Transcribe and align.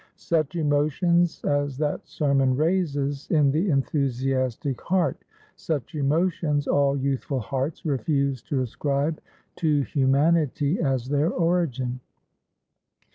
Such 0.15 0.55
emotions 0.55 1.43
as 1.43 1.77
that 1.77 2.07
Sermon 2.07 2.55
raises 2.57 3.29
in 3.29 3.51
the 3.51 3.69
enthusiastic 3.69 4.81
heart; 4.81 5.23
such 5.57 5.93
emotions 5.93 6.67
all 6.67 6.97
youthful 6.97 7.39
hearts 7.39 7.85
refuse 7.85 8.41
to 8.49 8.61
ascribe 8.63 9.21
to 9.57 9.81
humanity 9.81 10.79
as 10.79 11.07
their 11.07 11.29
origin. 11.29 11.99